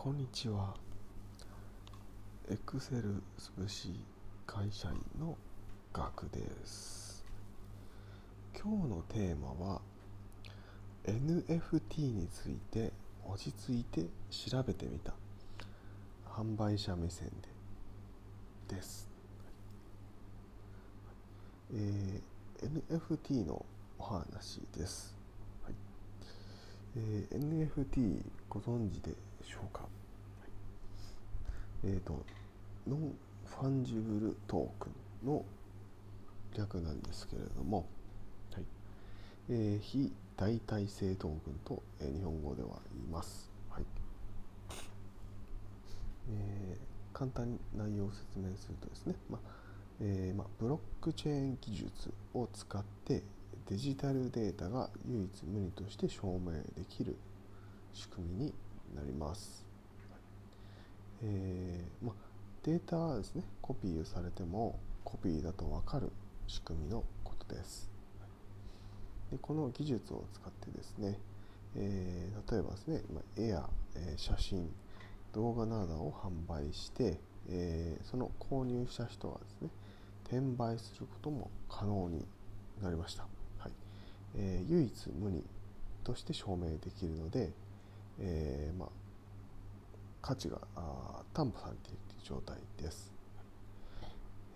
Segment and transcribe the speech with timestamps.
[0.00, 0.76] こんにちは。
[2.48, 3.92] エクセル潰し
[4.46, 5.36] 会社員の
[5.92, 7.26] ガクです。
[8.56, 9.80] 今日のテーマは
[11.04, 12.92] NFT について
[13.28, 15.14] 落ち着いて調べてみた
[16.30, 17.32] 販売者目線
[18.68, 19.08] でです。
[21.74, 23.66] えー NFT の
[23.98, 25.16] お話です。
[25.64, 25.74] はい
[26.96, 29.86] えー NFT ご存知でしょうか、
[31.84, 32.24] えっ、と
[32.86, 35.44] non-fungible token の
[36.56, 37.86] 略なんですけれども、
[38.52, 38.64] はい。
[39.50, 43.84] えー非代替性トークンと、えー日本語では言います、はい。
[46.30, 49.40] えー簡単に内容を説明するとですね、まあ
[50.00, 53.24] えーまあ、ブロックチェーン技術を使って
[53.68, 57.16] デジタルデータが唯一無二として証明できる
[57.92, 58.54] 仕組みになり
[59.28, 59.64] ます。
[61.22, 62.14] えーま、
[62.62, 66.10] データはですねコピーされてもコピーだと分かる
[66.46, 67.90] 仕組みのことです。
[69.30, 71.18] でこの技術を使ってですね、
[71.76, 74.70] えー例えばですね、ま絵や、えー写真
[75.34, 77.18] 動画などを販売して、
[77.50, 79.68] えーその購入した人がですね
[80.24, 82.24] 転売することも可能に
[82.82, 83.24] なりました、
[83.58, 83.72] はい
[84.36, 85.44] えー唯一無二
[86.04, 87.52] として証明できるので、
[88.20, 88.88] えーま、
[90.20, 90.58] 価値が
[91.32, 93.12] 担保されているという状態です、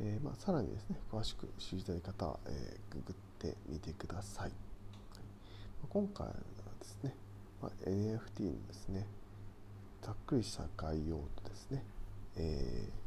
[0.00, 4.52] えーまあ、さらにですね詳しく知りたい方は、えーググってみてください、はい。
[5.88, 7.14] 今回はですね、
[7.62, 9.06] まあ、NFT のですね
[10.02, 11.84] ざっくりした概要とですね、
[12.36, 13.00] えー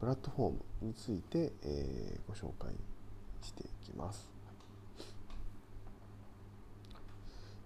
[0.00, 2.72] プラットフォームについて、えご紹介
[3.42, 4.30] していきます。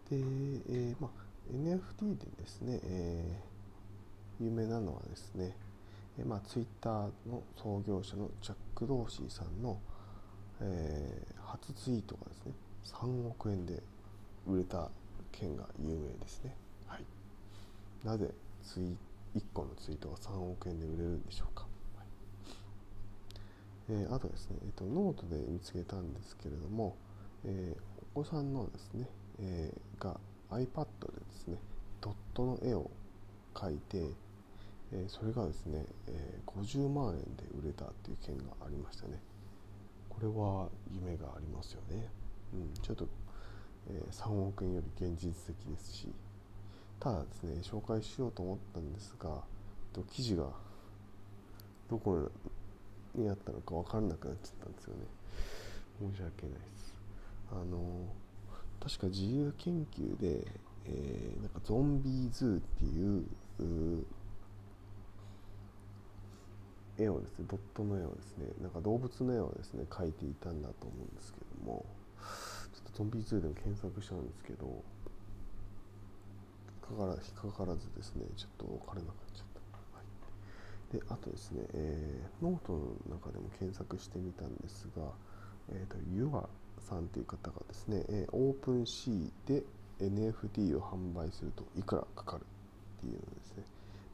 [0.09, 0.17] で、
[0.71, 1.11] えまあ、
[1.53, 3.52] NFT でですね、えー
[4.43, 5.57] 有名なのはですね、
[6.19, 6.91] えまあ、Twitter
[7.29, 9.79] の創業者のジャック・ドーシーさんの、
[10.61, 12.53] えー初ツイートがですね
[12.87, 13.83] 3億円で
[14.47, 14.89] 売れた
[15.33, 16.57] 件が有名ですね。
[16.87, 17.05] はい、
[18.07, 18.31] なぜ
[18.65, 18.97] ツイ
[19.37, 21.67] 1個のツイートが3億円で売れるんでしょうか。
[23.91, 26.97] えーあとですね、えーと、ノートで見つけたんですけれども、
[27.45, 27.83] えー
[28.15, 29.09] お子さんのですね、
[29.41, 30.19] えーが
[30.51, 31.59] iPad でですね、
[32.01, 32.91] ドットの絵を
[33.55, 34.11] 描いて、
[34.93, 39.21] えそれがですね、え50万円で売れたっていう件がありましたね。
[40.09, 42.09] これは夢がありますよね。
[42.53, 43.09] うん、ちょっと、
[43.89, 46.09] え3億円より現実的ですし、
[47.01, 50.51] ただですね、紹介しようと思ったんですが、えっと記事が
[51.89, 52.31] どこ
[53.15, 55.01] にあったのか分からなくなっちゃったんですよね。
[56.01, 56.95] 申し訳ないです。
[57.51, 58.07] あの、
[58.79, 60.47] 確か自由研究で、
[60.85, 63.25] えーなんかゾンビーズーっていう
[66.99, 71.85] 絵をですね、ドットの絵をですね、なんか動物の絵をですね、描いていたんだと思うんですけども、
[72.73, 74.73] ちょっと Zombie Zoo でも検索したんですけど、引
[76.95, 77.21] っかから引
[77.51, 79.61] っかからずですね、ちょっと分からなくなっちゃった。
[79.97, 80.05] はい、
[80.99, 82.79] で、あとですね、えーノートの
[83.17, 85.03] 中でも検索してみたんですが、
[85.71, 86.49] えーと、ユア
[86.81, 89.63] さんという方がですね、えー OpenSea で
[90.01, 92.45] NFT を販売するといくらかかるっ
[93.01, 93.65] ていうのですね、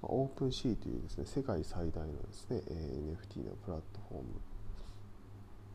[0.03, 4.29] OpenSea というですね、世界最大のですね、NFT のプラットフォーム、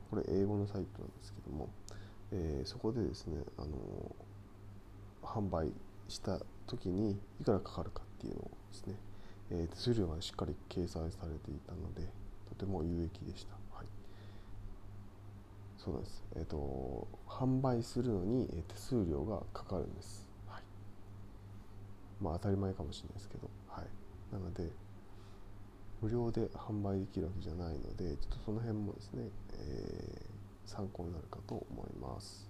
[0.10, 1.70] これ英語のサイトなんですけども、
[2.32, 4.16] えーそこでですね、あの
[5.22, 5.72] 販売
[6.08, 8.96] した時にいくらかかるかっていうのをですね、
[9.52, 12.10] えー手数料がしっかり掲載されていたので、
[12.50, 13.56] とても有益でした。
[13.76, 13.86] はい、
[15.78, 16.24] そうなんです。
[16.38, 20.30] えっ、と、販売するのに手数料がかかるんです。
[20.48, 20.64] はい。
[22.22, 24.03] まあ当たり前かもしれないですけど、はい。
[24.34, 24.70] なので、
[26.02, 30.34] 無料で販売できるわけじゃないので、ちょっとその辺もですね、えー
[30.66, 32.50] 参考になるかと思います。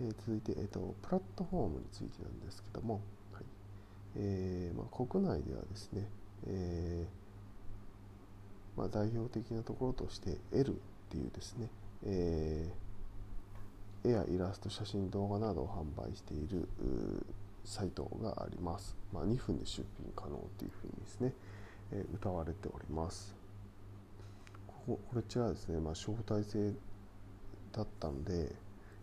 [0.00, 3.00] えー続いて、えーと、プラットフォームについてなんですけども、
[3.32, 3.44] はい
[4.16, 6.08] えーまあ、国内ではですね、
[6.46, 7.06] え
[8.76, 10.74] まあ、代表的なところとして L っ
[11.10, 11.68] ていうですね、
[12.04, 12.90] えー
[14.02, 16.66] 絵やイラスト、写真、動画などを販売している
[17.64, 18.96] サイトがあります。
[19.12, 21.32] まあ、2分で出品可能というふうにですね、
[21.92, 23.34] えー歌われております。
[24.66, 26.72] こここちらはですね、まあ、招待制
[27.72, 28.54] だったので、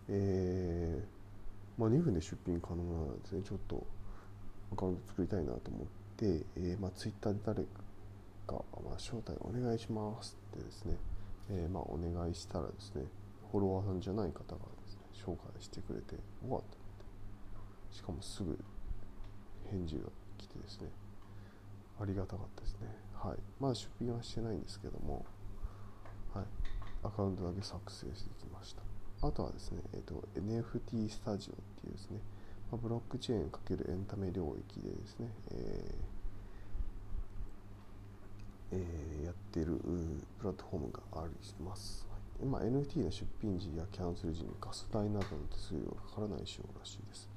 [0.09, 3.85] えーまあ、2分で出品可能なのですね、ちょっと
[4.73, 5.87] アカウント作りたいなと思っ
[6.17, 7.63] て、えーまあ、ツイッターで誰
[8.47, 10.95] か、まあ、招待お願いしますってですね、
[11.49, 13.03] えーまあ、お願いしたらですね、
[13.51, 16.77] フォロワーさんじゃない方がですね、紹介してくれて、わっと思って、
[17.97, 18.55] しかもすぐ
[19.71, 20.03] 返事が
[20.37, 20.87] 来てですね。
[21.99, 22.95] ありがたかったですね。
[23.15, 23.37] はい。
[23.59, 25.25] まだ出品はしてないんですけども。
[26.31, 26.45] はい。
[27.03, 28.83] アカウントだけ作成してきました。
[29.27, 32.19] あとはですね、えーと、NFT スタジオっていうですね、
[32.71, 39.81] まあ、ブロックチェーンかけるエンタメ領域でですね、えーえー、やってる
[40.37, 42.05] プラットフォームがあります。
[42.11, 42.47] はい。
[42.47, 47.36] まあ、NFT の出品時やキャンセル時にガス代などの手数料がかからない仕様らしいです。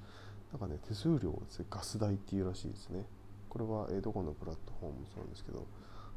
[0.53, 3.05] なんかね、手数料をです、ね、ガス代っていうらしいですね。
[3.49, 5.67] これは、え、どこのプラットフォームもそうなんですけど、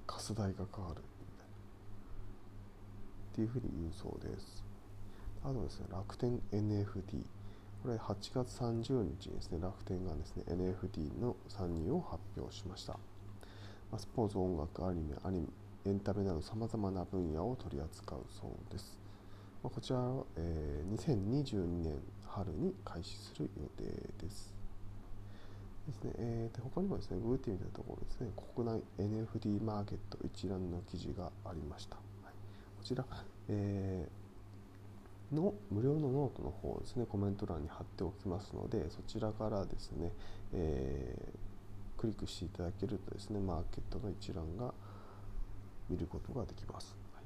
[0.07, 1.53] ガス代がかかるみたいな。
[3.31, 4.63] っていうふうに言うそうです。
[5.44, 7.25] あとですね、楽天 NFT。
[7.83, 12.97] これ8月30日にですね、楽天がですね、NFT の参入を発表しました。
[13.91, 15.47] まスポーツ、音楽、アニメ、アニメ、
[15.86, 18.97] エンタメなど様々な分野を取り扱うそうです。
[19.62, 22.00] まこちらは、えー、2022年
[22.35, 23.91] 春に開始する予定
[24.24, 24.53] です。
[25.88, 31.95] ですね、えー、で他にもですね、ググってみたところですね、国内 NFT マーケット一覧の記事がありました。
[31.95, 32.33] はい、
[32.77, 33.06] こちら、
[33.50, 34.24] えー
[35.33, 40.12] の無料のノートの方ですねコメント欄に貼っておきますのでそちらからですね、
[40.53, 44.74] えー、クリックしていただけるとですねマーケットの一覧が
[45.89, 47.24] 見ることができます、はい、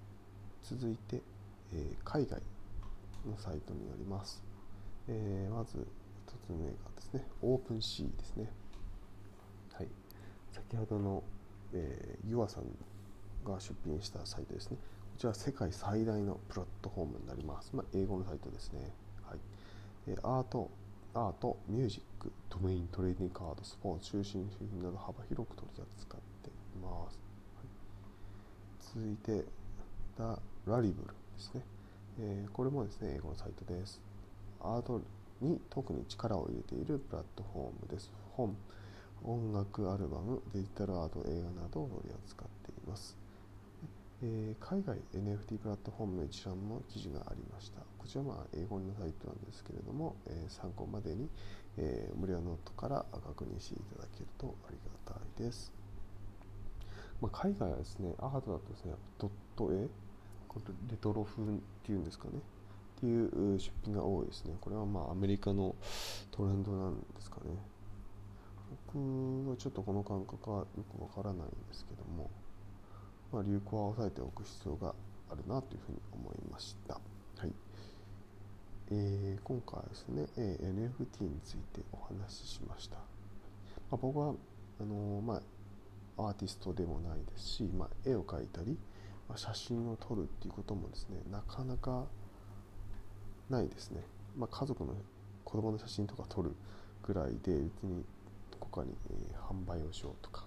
[0.64, 1.22] 続いて、
[1.74, 2.42] えー、海外
[3.30, 4.42] のサイトになります、
[5.10, 5.82] えー、まず1
[6.46, 8.50] つ目がですねオープンシーですね
[9.74, 9.88] はい
[10.52, 11.24] 先ほどの、
[11.74, 12.64] えー、ユアさん
[13.50, 14.78] が出品したサイトですね
[15.18, 17.72] こちらは世界最大のプラットフォームになります。
[17.74, 18.82] まあ、英語のサイトですね。
[19.24, 19.40] はい、
[20.06, 20.70] えアート、
[21.16, 26.52] アート、ミュージック、ドメイン、トレーディングカード、スポーツ、中心商品など幅広く取り扱ってい
[26.84, 27.18] ます。
[27.56, 29.44] はい、続いて、
[30.20, 31.62] ラリブルですね、
[32.20, 34.00] えー、これもですね、英語のサイトです。
[34.76, 35.02] アート
[35.42, 38.12] に特に力を入れているプラットフォームです。
[38.34, 38.56] 本、
[39.24, 43.18] 音楽アルバム、デジタルアート、映画などを取り扱っています。
[44.24, 47.82] えー、海外 NFT プラットフォームの一覧の記事がありました。
[48.00, 51.30] こちらは英語のサイトなんですけれども、えー、参考までに、
[51.78, 55.72] えー、無料ノートから確認していただけるとありがたいです。
[57.22, 59.88] まあ、海外はですね、アートだとですね、ドット絵、
[60.90, 61.46] レトロ風っ
[61.84, 62.40] ていうんですかね、
[62.98, 64.56] っていう出品が多いですね。
[64.60, 65.76] これはまあアメリカの
[66.32, 67.52] トレンドなんですかね。
[68.94, 70.68] 僕はちょっとこの感覚はよ
[70.98, 72.30] くわからないんですけども、
[73.32, 74.94] まあ、流行は押さえておく必要が
[75.30, 76.96] あるなというふうに思いました。
[76.96, 77.54] はい
[78.90, 82.96] えー、今回ですね、えー、NFT についてお話ししました。
[82.96, 83.02] ま
[83.94, 84.34] あ、僕は
[84.80, 85.42] あのー、ま
[86.18, 88.78] あ、アーティストでもないですし、まあ、絵を描いたり、
[89.30, 92.06] まあ、写真を撮るっていうこともですねなかなか
[93.50, 94.02] ないですね。
[94.38, 94.94] まあ、家族の
[95.44, 96.52] 子供の写真とか撮る
[97.04, 97.54] ぐらいで別
[97.84, 98.04] に
[98.52, 100.44] どこかに、え、販売をしようとか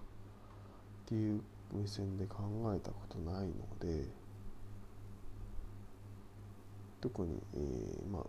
[1.05, 1.41] っていう
[1.73, 2.37] 目線で考
[2.75, 4.05] えたことないので
[7.01, 8.23] 特に、えー、まあ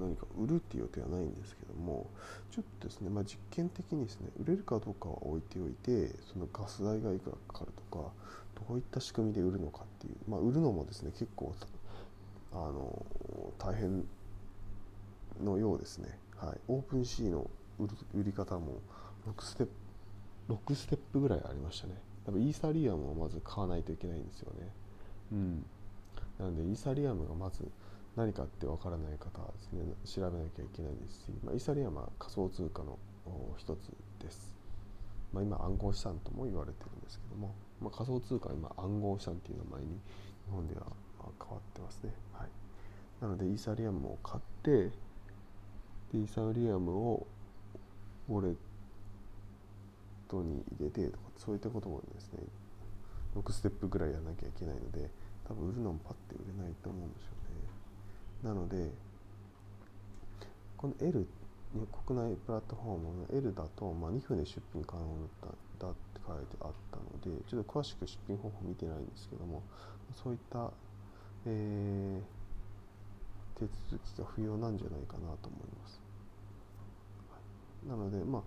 [0.00, 2.06] 何か売るっていう予定はないんですけども
[2.50, 8.10] ちょっとですね、まあ、実験的にですね売れるかどうかは置いておいてそのガス代がいくらかかるとか
[8.68, 11.54] どういった仕組みで売るのかっていう、まあ、売るのもですね結構
[12.54, 13.04] あの
[13.58, 14.04] 大変
[15.42, 18.80] のようですね、はい、オープンシーの売り方も
[19.26, 19.72] 6ステップ
[20.70, 24.68] 6ステップぐらいありましたね多分イーサリアムをまず買わないといけないんですよね。
[25.32, 25.66] うん。
[26.38, 27.70] なのでイーサリアムがまず
[28.16, 32.98] 何かってわからない方はですね調べなきゃいけないですし、まあ、イーサリアムは仮想通貨の
[33.58, 34.54] 一つです。
[35.32, 40.86] まあ、今暗号資産とも言われてるんですけども、まあ、仮想通貨は今暗号資産っていう名前に日本では
[41.38, 42.12] 変わってますね。
[42.32, 42.48] はい、
[43.20, 44.90] なのでイーサリアムを買って
[46.12, 47.26] でイーサリアムを
[48.28, 48.56] ウォレッ
[50.28, 52.38] トに入れてとかそういったこともですね
[53.36, 55.10] 6ステップぐらいやらなきゃいけないので
[55.46, 58.90] 多分売るのもパッて売れないと思うんですよねなので
[60.76, 61.26] この L
[62.06, 65.02] 国内プラットフォームの L だと、まあ、2分で出品可能
[65.42, 65.50] だっ
[65.80, 69.62] ただって書いてあったのでちょっと詳しく出品方法見てないんですけども
[70.22, 70.70] そういった、
[71.46, 76.00] えー、手続きが不要なんじゃないかなと思います、
[77.88, 78.42] なのでまあ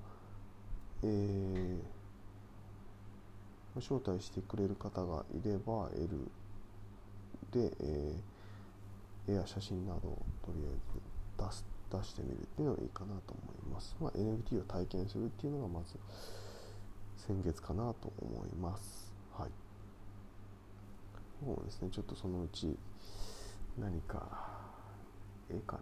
[1.03, 1.79] えー、
[3.79, 6.31] 招待してくれる方がいれば L
[7.51, 10.73] で、えー、絵や写真などをとりあえ
[11.43, 13.95] ず出す出してみるっていうのがいいかなと思います。
[14.01, 15.97] まあ、NFT を体験するっていうのがまず
[17.15, 19.06] 先月かなと思います。
[21.39, 22.75] そうですね、ちょっとそのうち
[23.77, 24.59] 何か
[25.49, 25.81] 絵かな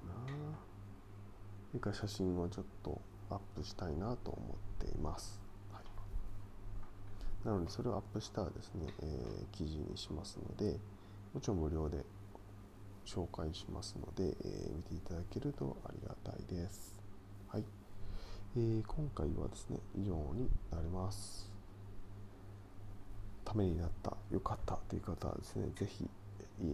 [1.73, 5.39] 絵か写真をちょっとアップしたいなと思っています。
[5.71, 5.83] はい
[7.47, 10.77] なのでそれをアップしたらですね、えー、記事にしますので
[11.33, 12.03] もちろん無料で
[13.05, 16.95] 紹介しますので、えー、見ていただけるとありがたいです。
[17.47, 17.63] はい。
[18.57, 21.54] えー、今回はですね、以上になります。
[23.45, 26.03] ためになった、よかったという方はですね、ぜひ、
[26.61, 26.69] いい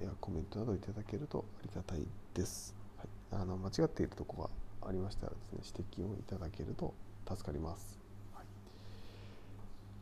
[0.00, 2.02] ねやコメントなどいただけるとありがたい
[2.34, 2.74] です。
[2.96, 4.50] はい、あの間違っているところ
[4.82, 6.94] がありましたらですね、指摘をいただけると
[7.28, 7.98] 助かります。
[8.34, 8.46] はい、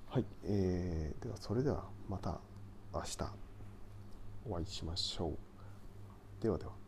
[0.09, 2.41] はい、えー、ではそれではまた
[2.93, 3.19] 明日
[4.49, 6.43] お会いしましょう。
[6.43, 6.84] ではでは。